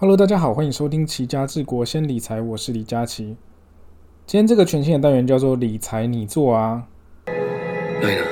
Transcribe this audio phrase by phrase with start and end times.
[0.00, 3.36] Hello，大家好，欢迎收听齐家治国先理财，我是李佳琦。
[4.24, 6.86] 今天这个全新的单元叫做理财你做啊。
[7.26, 8.24] 来了，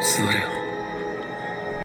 [0.00, 0.32] 死了。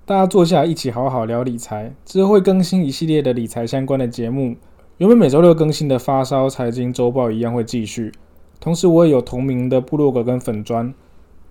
[0.04, 1.94] 大家坐下一起好好聊理财。
[2.04, 4.56] 之后会更新一系列的理财相关的节目。
[4.98, 8.12] 原本每周六更新的发烧财经周报一样会继续。
[8.60, 10.92] 同时，我也有同名的部落格跟粉砖。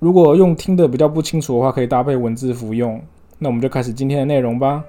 [0.01, 3.01] 如果用听的比较不清楚的话，可以搭配文字服用。
[3.39, 4.83] 那我们就开始今天的内容吧。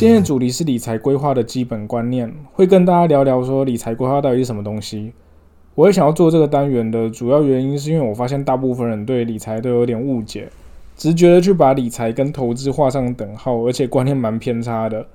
[0.00, 5.12] 今天的主题是理财规划的基本观念，会跟大家聊聊说理财规划到底是什么东西。
[5.74, 10.48] 我也想要做这个单元的主要原因，是因为我发现大部分人对理财都有点误解。
[10.96, 15.06] 直觉的去把理财跟投资画上等号，而且观念蛮偏差的。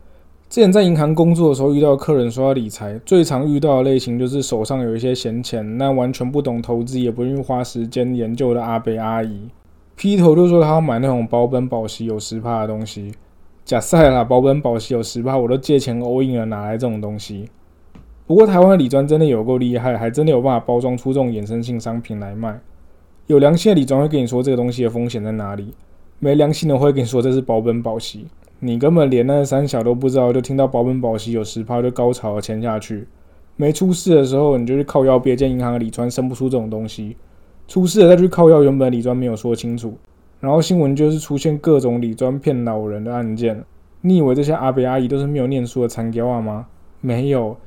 [0.52, 9.50] 之前在银行工作的时候，遇到客人说要理财，最常遇到的类型就是手上有一些闲钱，那完全不懂投资，也不愿意花时间研究的阿伯阿姨，
[9.96, 13.12] 劈头就说他要买那种保本保息有十趴的东西。
[13.66, 17.50] 假赛啦，保本保息有十趴，我都借钱 all in 了，哪来这种东西？
[18.28, 22.60] 不过台湾的理专真的有够厉害，还真的有办法包装出这种衍生性商品来卖。
[23.26, 25.74] 有良心的理专会跟你说这个东西的风险在哪里，
[26.20, 28.28] 没良心的会跟你说这是保本保息，
[28.60, 33.08] 你根本连那三小都不知道，就听到保本保息有十趴就高潮签下去，
[33.56, 37.18] 没出事的时候你就去靠腰，别间银行的理专生不出这种东西，
[37.68, 39.98] 出事了再去靠腰，原本理专没有说清楚，
[40.46, 43.64] 然后新闻就是出现各种理专骗老人的案件，
[44.02, 46.68] 你以为这些阿伯阿姨都是没有念书的残雕啊吗？
[47.02, 47.58] 没有，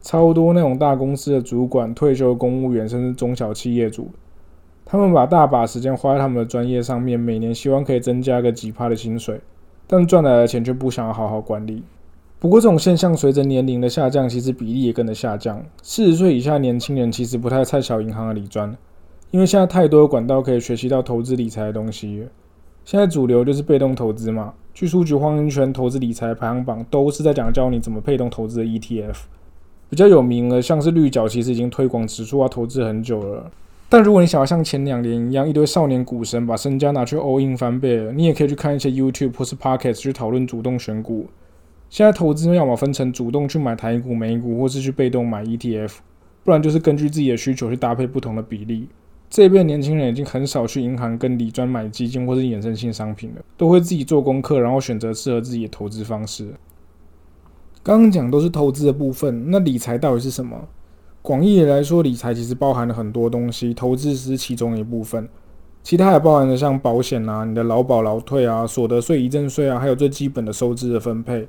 [0.00, 4.08] 超多那种大公司的主管、退休公务员，甚至中小企业主。
[4.86, 9.38] 他们把大把时间花在他们的专业上面，每年希望可以增加个几趴的薪水，
[9.86, 11.82] 但赚来的钱却不想要好好管理。
[12.38, 15.62] 不过这种现象随着年龄的下降，其实比例也跟着下降。
[15.82, 18.74] 四十岁以下年轻人其实不太菜小银行的理专，
[19.32, 22.26] 因为现在太多的管道可以学习到投资理财的东西。
[22.84, 29.16] 现在主流就是被动投资嘛，据数据黄金圈投资理财排行榜都是在讲教你怎么被动投资的 ETF。
[29.88, 33.50] 比较有名的像是绿角，其实已经推广指数化投资很久了。
[33.88, 41.26] 但如果你想要像前两年一样，一堆少年股神把身家拿去 all in 翻倍了，你也可以去看一些 YouTube 或是 Pocket 去讨论主动选股。
[41.88, 45.92] 现在投资要么分成主动去买台股、美股，或是去被动买 ETF，
[46.44, 48.88] 不然就是根据自己的需求去搭配不同的比例。
[49.32, 56.48] 这一辈年轻人已经很少去银行跟理专买基金或是衍生性商品了，都会自己做功课，然后选择适合自己的投资方式。
[57.82, 60.68] 刚刚讲都是投资的部分，那理财到底是什么？
[61.22, 65.26] 广义来说，理财其实包含了很多东西，投资只是其中一部分，
[65.82, 71.48] 其他还包含了像保险啊、你的劳保劳退啊、所得税、遗赠税啊，还有最基本的收支的分配，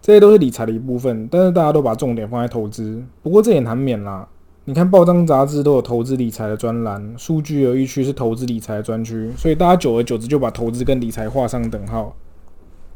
[0.00, 1.26] 这些都是理财的一部分。
[1.28, 4.28] 但是大家都把重点放在投资，不过这也难免啦。
[4.64, 12.14] 你看报章杂志都有投资理财的专栏，数据有一区是投资理财的专区，所以大家久而久之就把投资跟理财画上等号，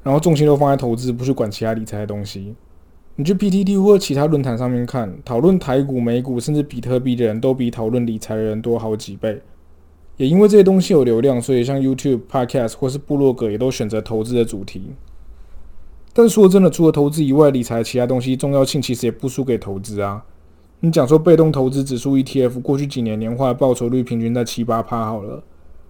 [0.04, 2.54] 然后重心都放在投资，不去管其他理财的东西。
[3.16, 9.42] 你去 PTT 或其他论坛上面看，讨论台股、美股甚至比特币的人都比讨论理财的人多好几倍。
[10.18, 14.92] 也因为这些东西有流量，所以像 YouTube、Podcast 或是部落格也都选择投资的主题。
[16.12, 20.24] 但说真的，除了投资以外，理财其他东西重要性其实也不输给投资啊。
[20.86, 25.42] 你讲说被动投资指数 ETF 过去几年年化报酬率平均在七八趴好了，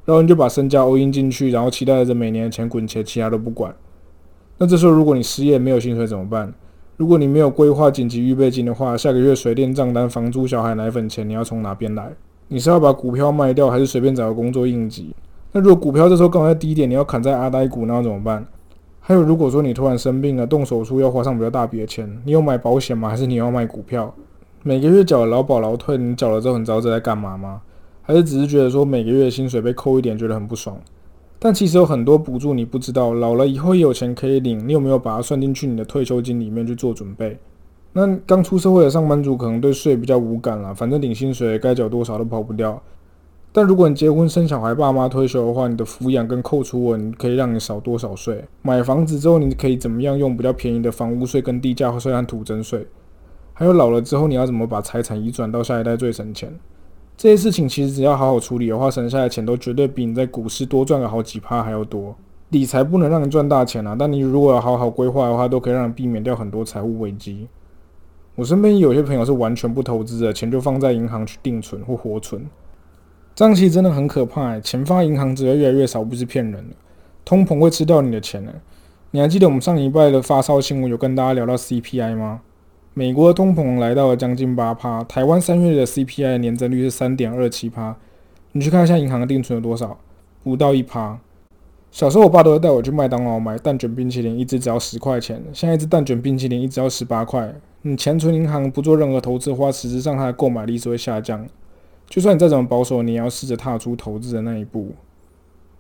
[0.07, 3.75] 然后你就把身家 all in 进去，然后期待着每年的钱滚钱，其他都不管。
[4.57, 6.51] 那这时候如果你失业没有薪水怎么办？
[6.97, 12.11] 如果你没有规划紧急预备金的话，下个月水电账单、房租、小孩奶粉钱，你要从哪边来？
[12.49, 15.15] 你是要把股票卖掉，还是随便找个工作应急？
[15.53, 18.47] 那如果股票这时候刚好在低点，你要砍在阿呆股，那要怎么办？
[19.01, 23.11] 还有，如果说你突然生病了，动手术要花上比较大笔的钱，你有买保险吗？
[23.11, 24.15] 还是你要卖股票？
[24.67, 27.63] 每个月缴劳保劳退，你缴了之后很知道这在干嘛吗？
[28.03, 30.77] 还是只是觉得说每个月薪水被扣一点，觉得很不爽？
[31.39, 37.39] 但其实有很多补助你不知道，老了以后也有钱可以领，你有没有把它算进去你的退休金里面去做准备？
[37.93, 42.83] 那刚出社会的上班族可能对税比较无感了，反正领薪水该缴多少都跑不掉。
[43.53, 48.45] 但如果你结婚生小孩，爸妈退休的话，你的抚养跟扣除额可以让你少多少税？
[48.63, 52.85] 买房子之后，你可以怎么样用比较便宜的房屋税跟地价税和土增税？
[53.59, 56.53] 还有老了之后你要怎么把财产移转到下一代最省钱？
[57.17, 62.15] 这些事情其实只要好好处理的话，省下的钱都绝对比你在股市多赚个好几趴还要多。
[62.51, 67.49] 理财不能让你赚大钱啊，但你如果要好好规划的话，都可以让你避免掉很多财务危机。
[68.35, 72.47] 我身边有些朋友是完全不投资的，钱就放在银行去定存或活存，
[73.35, 74.61] 这样其实真的很可怕。
[74.61, 76.77] 钱放银行只会越来越少，不是骗人的。
[77.25, 78.53] 通膨会吃掉你的钱呢。
[79.13, 82.43] 你还记得我们上一拜的发烧新闻有跟大家聊到 CPI 吗？
[82.99, 87.95] 美国通膨来到了将近八趴，台湾三月的 CPI 年增率是三点二七趴，
[88.53, 89.99] 你去看一下银行的定存有多少，
[90.43, 91.19] 不到一趴。
[91.91, 97.55] 小时候我爸都会带我去麦当劳买蛋卷冰淇淋，一只只要十块钱，现在一只蛋卷冰淇淋一只要十八块。
[97.83, 101.47] 你钱存银行不做任何投资的话，实质上它的购买力是会下降。
[102.09, 104.93] 就算你再怎么保守，你也要试着踏出投资的那一步。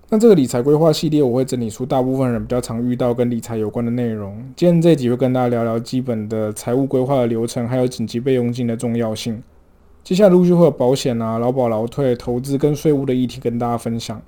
[0.08, 4.36] 那这个理财规划系列，我会整理出大部分人比较常遇到跟理财有关的内容。
[4.54, 9.42] 今天这一集会跟大家聊聊基本的财务规划的流程，还有紧急备用金的重要性。
[10.04, 14.22] 接下来陆续会有保险啊、劳保、劳退、投资跟税务的议题跟大家分享。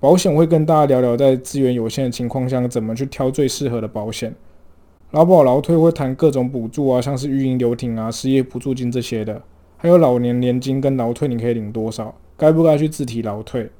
[0.00, 4.34] 保险会跟大家聊聊在资源有限的情况下，怎么去挑最适合的保险。
[5.12, 9.40] 劳保、劳退会谈各种补助啊，像是育婴留停啊、失业补助金这些的，
[9.76, 12.16] 还有老年年金跟劳退，你可以领多少？
[12.36, 13.70] 该不该去自提劳退？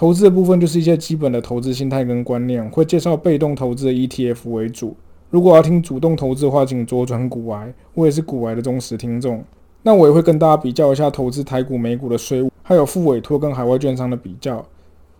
[0.00, 4.96] 投资的部分就是一些基本的投资心态跟观念，会介绍被动投资的 ETF 为主。
[5.28, 9.44] 如果要听主动投资的话，请左转股癌，我也是股癌的忠实听众。
[9.82, 14.64] 那我也会跟大家比较一下投资台股、美股的税务，还有付委托跟海外券商的比较。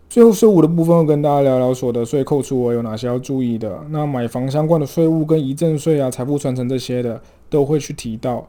[0.09, 3.85] 最后税务的部分会跟大家聊聊所得税扣除额有哪些要注意的。
[3.91, 8.49] 那买房相关的税务跟遗赠税啊、财富传承这些的都会去提到。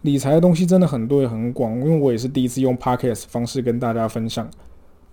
[0.00, 4.50] 理财的东西真的很多也很广，因为我也是第一次用 Podcast 方式跟大家分享。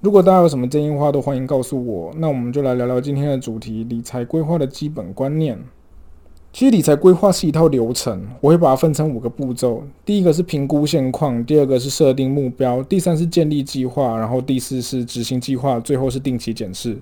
[0.01, 2.09] 如果大家有什么建议话，都欢迎告诉我。
[2.19, 5.59] 那我们就来聊聊今天的主题：理财规划的基本观念。
[6.53, 9.83] 其实理财规划是一套流程，我会把它分成五个步骤。
[10.05, 16.97] 第一个是评估现况，第二个是设定目标，第三是建立计划，然后第四是执行计划，最后是定期检视。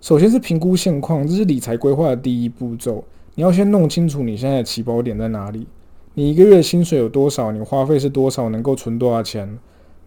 [0.00, 3.02] 首先是评估现况，这是理财规划的第一步骤。
[3.34, 5.66] 你要先弄清楚你现在的起跑点在哪里，
[6.14, 9.58] 你一个月薪水有多少，你花费是多少，能够存多少钱。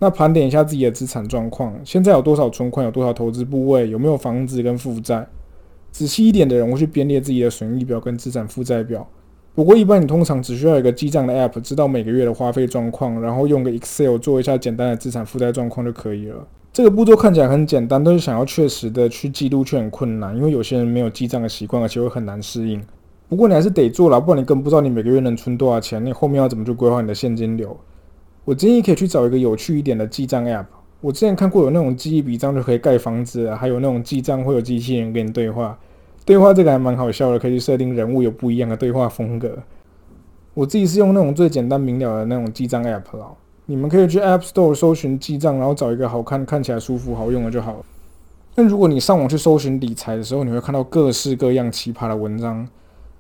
[0.04, 5.26] 那盘点一下自己的资产状况，现在有多少存款，有多少投资部位，有没有房子跟负债？
[5.94, 9.08] 仔细一点的人会去编列自己的损益表跟资产负债表。
[9.56, 16.46] 不过一般你通常只需要一个记账的 App，知道每个月的花费状况，然后用个 Excel 做一下简单的资产负债状况就可以了。
[16.74, 22.84] 这个步骤看起来很简单，但是想要确实的去记录却很困难，因为有些人没有记账的习惯，而且会很难适应。
[23.30, 27.78] 不过你还是得做了，不然你根本不知道你每个月能存多少钱，你后面要怎么去规划你的现金流？
[28.46, 30.66] 我建议可以去找一个有趣一点的记账 App。
[31.00, 35.78] 我之前看过有那种记忆笔账就可以盖房子，还有那种记账会有机器人跟你对话。
[36.26, 39.58] 对话这个还蛮好笑的，可以设定人物有不一样的对话风格。
[40.54, 43.28] 我自己是用那种最简单明了的那种记账 App 啦。
[43.66, 47.84] 你们可以去 App Store 搜寻记账，然后找一个好看、看起来舒服、好用的就好。
[48.56, 52.68] 但如果你上网去搜寻理财的时候，你会看到各式各样奇葩的文章。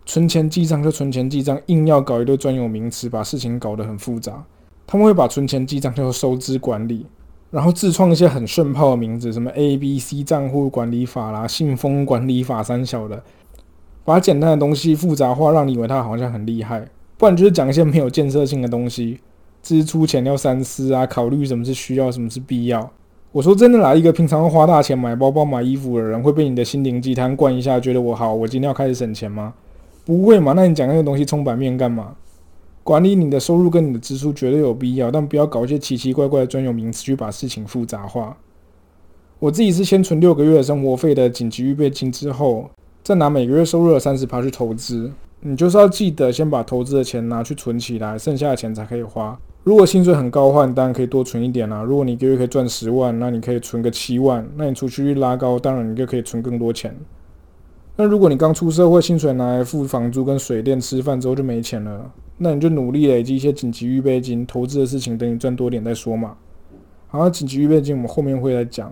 [0.05, 4.43] 存钱记账就存钱记账，硬要搞一堆专有名词，把事情搞得很复杂。
[4.85, 7.05] 他们会把存钱记账叫做收支管理，
[7.51, 13.23] 然后自创一些很炫炮的名字，什么 A、B、C 账户管理法啦、信封管理法三小的，
[14.03, 16.87] 把简单的东西复杂化，让你以为它好像很厉害。
[17.17, 19.19] 不然就是讲一些没有建设性的东西，
[19.61, 22.91] 支出前要三思啊，考虑什么是需要，什么是必要。
[23.31, 29.53] 我说真的啦，一个平常花大钱买包包、买衣服的人，会被你的心灵鸡汤灌一下，觉得我好，我今天要开始省钱吗？
[30.05, 30.53] 不会嘛？
[30.53, 32.13] 那你讲那个东西冲版面干嘛？
[32.83, 38.35] 管理你的收入跟你的支出绝对有必要，但不要搞一些奇奇怪怪的专有名词去把事情复杂化。
[39.39, 42.69] 我自己是先存六个月的生活费的紧急预备金，之后
[43.01, 45.11] 再拿每个月收入的三十趴去投资。
[45.41, 49.37] 你就是要记得先把投资的钱拿去存起来，剩下的钱才可以花。
[49.63, 51.83] 如果薪水很高的话，你当然可以多存一点啦。
[51.83, 56.93] 如果你一个月可以赚十万，那你可以存个七万，那你储蓄率拉高，当然你就可以存更多钱。
[57.95, 62.11] 那如果你刚出社会，薪水拿来付房租跟水电吃饭之后就没钱了。
[62.37, 66.35] 那你就努力累积一些紧急预备金，投资的事情等你赚多点再说嘛。
[67.07, 68.91] 好，紧急预备金我们后面会来讲。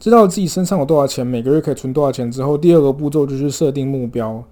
[0.00, 4.42] 知道自己身上有多少钱，每个月可以存多少钱之后，第二个步骤就是设定目标。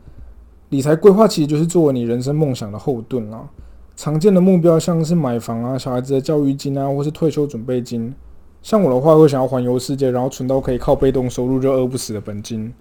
[0.68, 3.50] 理财规划其实就是作为你人生梦想的后盾啊。
[3.96, 8.14] 常见的目标像是买房啊、小孩子的教育金啊，或是退休准备金。
[8.62, 12.72] 像我的话，会想要环游世界，然后存到可以靠被动收入就饿不死的本金。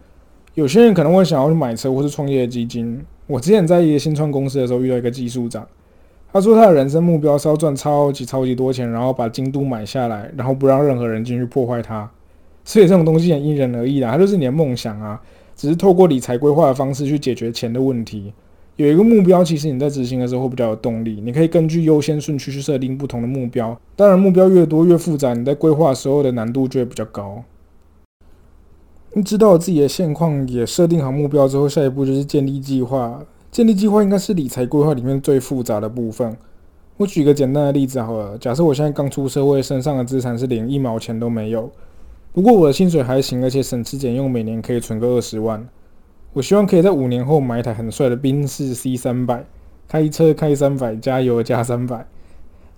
[0.56, 3.02] 有些人可能会想要去买车或是创业基金。
[3.26, 5.68] 我之前在一个新创公司的时候，遇到一个技术长，
[6.32, 12.10] 他说他的人生目标是要赚超级超级多钱，然后把京都买下来，然后不让任何人进去破坏它。
[12.64, 15.20] 所以这种东西很因人而异啦，它就是你的梦想啊，
[15.56, 18.32] 只是透过理财规划的方式去解决钱的问题。
[18.76, 21.22] 有一个目标，其实你在执行的时候会比较有动力。
[21.24, 27.44] 你可以根据优先顺序去设定不同的目标，当然目标越多越复杂，你在规划时候的难度就会比较高。
[29.16, 33.24] 你知道自己的现况，也设定好目标之后，下一步就是建立计划。
[33.52, 36.36] 建立计划应该是理财规划里面最复杂的部分。
[36.98, 41.70] 我举个简单的例子好了，假设我现在刚出社会，身上的资产是连一毛钱都没有，
[42.34, 45.68] 不过我的薪水还行，而且省吃俭用，每年可以存个二十万。
[46.34, 49.46] 我希望可以在五年后买一台很帅的宾士 C 三百，
[49.88, 52.08] 开车开三百，加油加三百。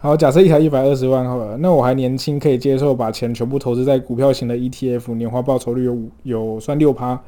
[0.06, 7.20] 好，假设一台一百二十万好了，那我还年轻，可以接受把钱全部投资在股票型的 ETF，年化报酬率有五有算六趴。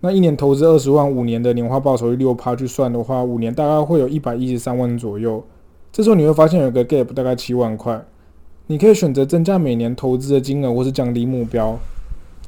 [0.00, 5.44] 那一年投资二十万，五年的年化报酬率六趴去算的话，五年大概会有一百一十三万左右。
[5.92, 8.04] 这时候你会发现有个 gap，大概七万块。
[8.66, 11.78] 你可以选择增加每年投资的金额，或是降低目标。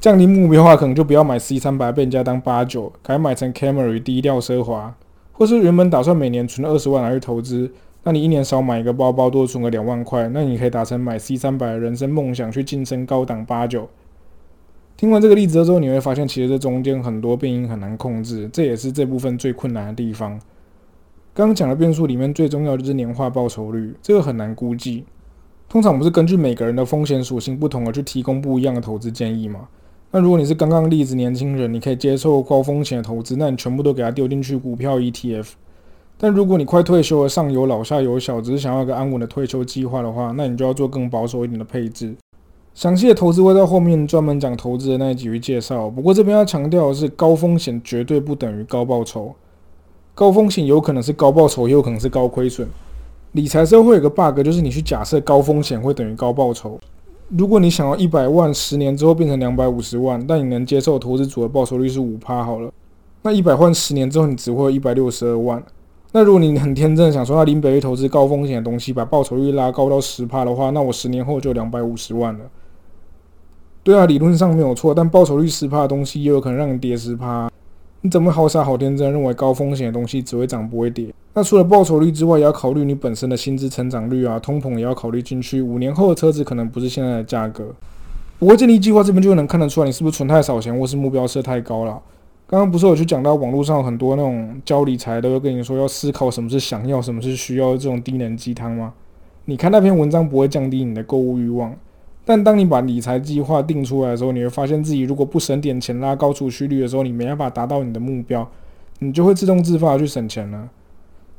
[0.01, 4.93] 降低目标的话，可能就不要买 C 三百，被人家当八九，改买成 Camry 低调奢华，
[5.31, 7.71] 或是原本打算每年存二十万来去投资。
[8.07, 13.89] 那你一年少买一个包包，多存个两万块，那你可以达成买 C 三百的人生梦想，去晋升高档八九。
[14.95, 20.39] 听完这个例子之后，你会发现其实这中间很多变因很难控制，这也是这部分最困难的地方。
[21.33, 25.03] 刚刚讲的变数里面最重要就是年化报酬率，这个很难估计。
[25.67, 29.67] 通常我们是根据每个人的风险属性不同而去提供不一样的投资建议嘛。
[30.11, 35.53] 那如果你是刚刚例子年轻人，你可以接受高风险的投资，那你全部都给他丢进去股票 ETF。
[36.17, 42.15] 但如果你快退休了，上有老下有小，只是想要一个安稳的退休计划的话，那你就要做更保守一点的配置。
[42.73, 45.89] 详细的投资会在后面专门讲投资的那一集去介绍。
[45.89, 49.33] 不过这边要强调的是，高风险绝对不等于高报酬。
[50.13, 52.67] 高风险有可能是高报酬，也有可能是高亏损。
[53.33, 56.79] 理财时候会有个 bug，就是你去假设高风险会等于高报酬。
[57.29, 62.71] 如果你想要一百万十年之后变成两百五十万，但你能接受投资组的报酬率是五趴好了，
[63.23, 65.61] 那一百万十年之后你只会有一百六十二万。
[66.15, 72.45] 那如果你很天真的想说，那林北去投资高风险的东西，把报酬率拉高到十趴的话，那我十年后就两百五十万了。
[73.83, 77.51] 对啊，理论上没有错，但报酬率十趴的东西也有可能让你跌十趴。
[77.99, 81.13] 你怎么好傻好天真，认为高风险的东西只会涨不会跌？
[81.33, 85.61] 那除了报酬率之外，也要考虑你本身的薪资成长率啊，通膨也要考虑进去。
[85.61, 87.65] 五年后的车子可能不是现在的价格。
[88.39, 92.01] 不过建立计划这边就能看得出来，你是不是存太少钱，或是目标设太高了。
[92.47, 98.93] 刚刚不是有去讲到网络上很多那种教理财都会跟你说要思考什么是想要，什么是需要这种低能鸡汤吗？
[99.45, 101.75] 你看那篇文章不会降低你的购物欲望，
[102.23, 108.47] 但当你把理财计划定出来的时候，你会发现自己如果不省点钱拉高储蓄率的时候，你没办法达到你的目标，
[108.99, 110.69] 你就会自动自发的去省钱了。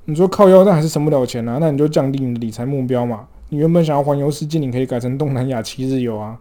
[0.06, 3.26] 你说靠腰，但还是省不了钱啊，那你就降低你的理财目标嘛。
[3.48, 6.36] 你原本想要环游世界，你可以改成东南亚七日游啊。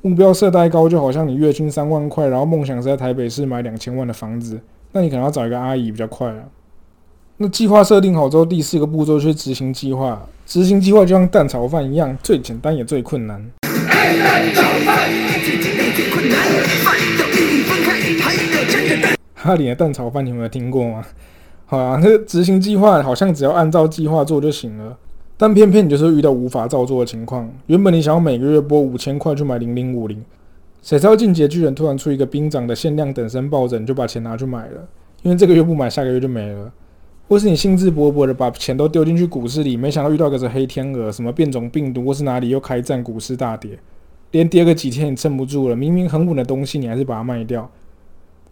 [0.00, 4.60] 目标设太高，就好像你月薪三万块，然后梦想是在台北市买两千万的房子，
[4.92, 6.44] 那你可能要找一个阿姨比较快啊。
[7.38, 10.24] 那计划设定好之后，第四个步骤就是执行计划。
[10.46, 13.44] 执行计划就像蛋炒饭一样，最简单也最困难。
[19.34, 21.04] 哈里的蛋炒饭你有没有听过吗？
[21.66, 24.96] 好啊，那执行计划好像只要按照计划做就行了。
[25.38, 27.48] 但偏偏你就是遇到无法照做的情况。
[27.66, 30.22] 原本你想要每个月拨五千块去买零零五零，
[30.82, 34.86] 谁知道进阶巨人突然出一个冰涨的限量等身抱枕，就把钱拿去买了。
[35.22, 36.72] 因为这个月不买，下个月就没了。
[37.28, 43.78] 或是你兴致勃勃的把钱都丢进去股市里，没想到遇到个是黑天鹅，什么变种病毒，或是哪里又开战，股市大跌，
[44.32, 45.76] 连跌个几天你撑不住了。
[45.76, 47.70] 明明很稳的东西，你还是把它卖掉。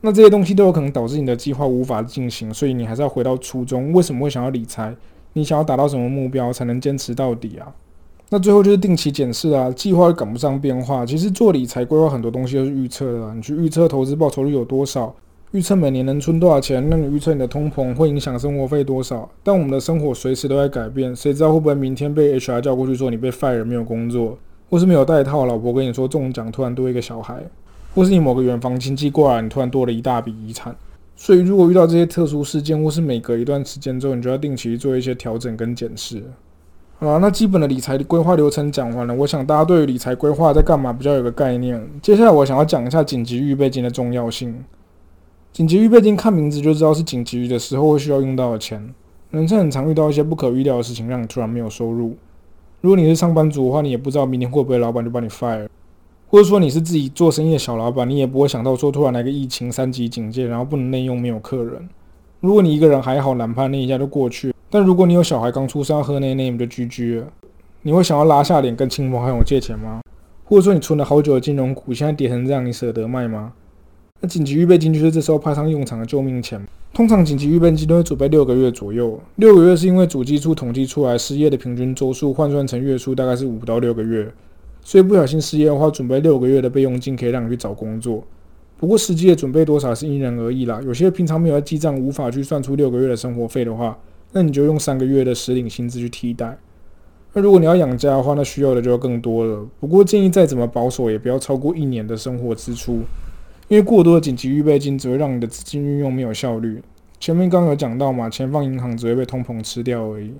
[0.03, 3.93] 那这些东西都有可能导致你的计划无法进行，所以你还是要回到初衷。
[3.93, 4.95] 为什么会想要理财？
[5.37, 7.69] 你想要达到什么目标才能坚持到底啊？
[8.31, 11.05] 那最后就是定期检视啊，计划赶不上变化。
[11.05, 15.15] 其实做理财规划很多东西都是预测的，你去预测投资报酬率有多少，
[15.51, 19.29] 预测每年能存多少钱，那你预测你的通膨会影响生活费多少？
[19.43, 24.39] 但我们的生活随时都在改变，谁知道会不会明天被 HR 叫过去说你被 fire 没有工作，
[24.71, 27.43] 或是没有带套，老婆跟你说中奖突然多一个小孩，
[27.95, 30.75] 或是你某个远房亲戚过来，你突然多了一大笔遗产。
[31.19, 36.23] 所以，如果遇到这些特殊事件，或是每隔一段时间之后，你就要定期做一些调整跟检视。
[36.99, 41.83] 好了，那基本的理财规划流程讲完了，我想大家对于理财规划在干嘛比较有个概念。
[42.03, 44.63] 接下来，我想要讲一下紧急预备金的重要性。
[45.53, 48.95] 紧急预备金看名字就知道是紧急的时候会需要用到的钱。
[49.31, 52.15] 人生很常遇到一些不可预料的事情，让你突然没有收入。
[52.83, 55.67] 如果你是上班族的话，你也不知道明天会不会老板就把你 fire。
[56.29, 61.89] 或者说你是自己做生意的小老板，你也不会想到说突然来个疫情三级警戒，然后不能内用，没有客人。
[62.41, 64.53] 如果你一个人还好，哪怕那一下就过去。
[64.69, 67.27] 但如果你有小孩刚出生要喝奶奶，你就 GG 了。
[67.83, 70.01] 你会想要拉下脸跟亲朋好友借钱吗？
[70.45, 73.53] 或者说你存了好久的金融股，现在跌成这样，你舍得卖吗？
[74.21, 76.67] 那紧急预备金就是这时候派上用场的救命钱。
[76.93, 84.33] 通常紧急预备金都会准备六个月左右，六个月是因为主基数统计出来失业的平均周数换算成月数大概是五到六个月。
[84.87, 88.23] 所以不小心失业的话，准备六个月的备用金可以让你去找工作。
[88.77, 90.81] 不过实际的准备多少是因人而异啦。
[90.87, 93.99] 有些平常没有记账，无法去算出六个月的生活费的话，
[94.31, 96.57] 那你就用三个月的实领薪资去替代。
[97.33, 99.67] 那如果你要养家的话，那需要的就要更多了。
[99.81, 103.01] 不过建议再怎么保守，也不要超过一年的生活支出，
[103.67, 106.81] 因为过多的紧急预备金只会让你的资金运用没有效率。
[107.19, 110.33] 前面刚有讲到嘛，钱放银行只会被通膨吃掉而已。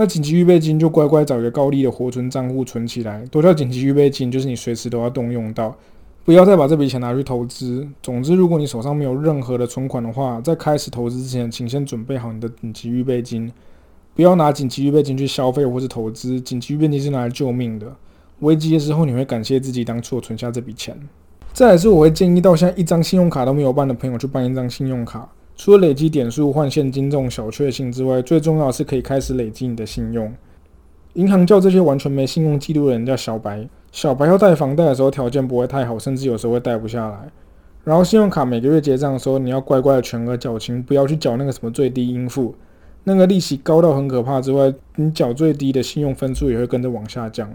[0.00, 3.26] 那紧急预备金就乖乖找一个高利的活存账户存起来。
[3.32, 5.76] 多叫紧急预备金，就是你随时都要动用到，
[6.24, 7.84] 不要再把这笔钱拿去投资。
[8.00, 13.50] 总之，如果你手上没有任何的存款的话，在开始投资之前，请先准备好你的紧急预备金，
[14.14, 16.40] 不要拿紧急预备金去消费或是投资。
[16.40, 17.92] 紧急预备金是拿来救命的，
[18.38, 20.96] 危机的时候你会感谢自己当初存下这笔钱。
[21.52, 25.28] 再来是，我会建议到现在一张信用卡都没有办的朋友去办一张信用卡。
[25.58, 30.32] 除了累积点数换现金这种小确幸之外，最重要的是可以开始累积你的信用。
[31.14, 33.68] 银行叫这些完全没信用记录的人叫小白。
[33.90, 37.28] 小白要贷房贷的时候条件不会太好，甚至有时候会贷不下来。
[37.82, 42.54] 然后信用卡每个月结账的时候，你要乖乖的全额缴清，不要去缴那个什么最低应付，
[43.02, 47.52] 那个利息高到很可怕之外，你缴最低的信用分数也会跟着往下降。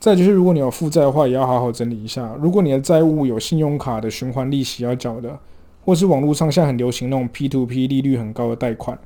[0.00, 2.34] 再就是，如果你有负债的话，也要好好整理一下。
[2.40, 5.38] 如果你的债务有信用卡的循环利息要缴的。
[5.84, 8.98] 或是网络上现在很流行那种 P to P 利率很高的贷款，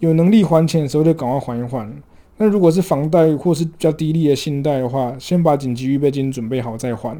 [0.00, 1.90] 有能力还钱的时候就赶快还一还。
[2.36, 7.16] 那如果是房贷或是比较低利的信贷的话，先把紧急预备金准备好再还。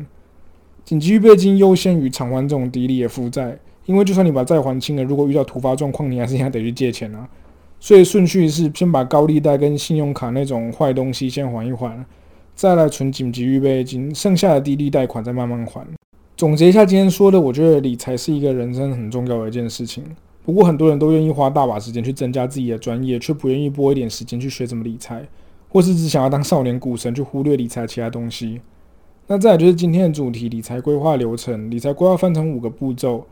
[0.84, 7.26] 紧急预备金优先于偿还这种低利的负债，因为就算你把债还清了，如果遇到突发状况，你还是应该得去借钱啊。
[7.80, 12.04] 所以顺序是先把高利贷跟信用卡那种坏东西先还一还，
[12.54, 15.95] 再来存紧急预备金，剩下的低利贷款再慢慢还。
[16.36, 20.04] 总结一下今天说的，我觉得理财是一个人生很重要的一件事情。
[20.44, 25.26] 不过很多人都愿意花大把时间去增加自己的专业，却不愿意拨一点时间去学怎么理财，
[25.70, 28.60] 或是只想要当少年股神，去忽略理财其他东西。
[29.28, 31.70] 那再来就是今天的主题：理财规划流程。
[31.70, 33.24] 理财规划分成五个步骤：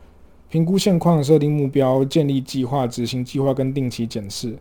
[0.49, 4.55] 评估现况、设定目标、建立计划、执行计划跟定期检视。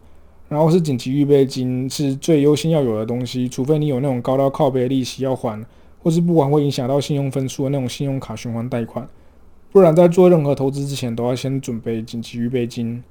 [0.51, 5.65] 然后是紧急预备金，是最优先要有的东西，除非你有那种高到靠背的利息要还。
[6.05, 9.09] 或是不管会影响到信用分数的那种信用卡循环贷款，
[9.73, 13.03] 不然在做任何投资之前都要先准备紧急预备金。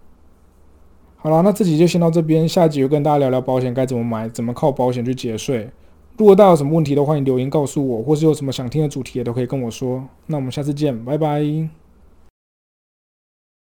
[1.17, 5.69] 好了，那这集就先到这边，下集会跟大家聊聊保险该怎么买，怎么靠保险去节税。
[6.17, 10.07] 如果大家有什么问题都，欢迎留言告诉我，或是有什么想听的主题也都可以跟我说。
[10.27, 11.82] 那我们下次见，拜拜。